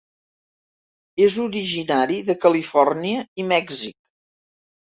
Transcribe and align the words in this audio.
És 1.25 1.35
originari 1.43 2.17
de 2.31 2.37
Califòrnia 2.47 3.29
i 3.45 3.49
Mèxic. 3.53 3.97